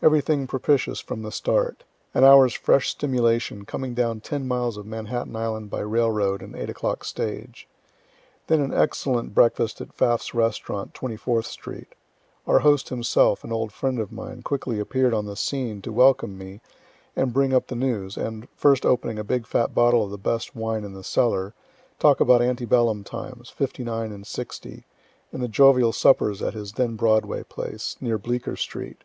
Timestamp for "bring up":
17.34-17.66